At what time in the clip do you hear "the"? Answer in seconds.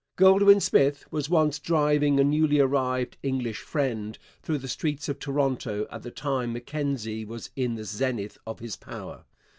4.57-4.67, 6.01-6.09, 7.75-7.83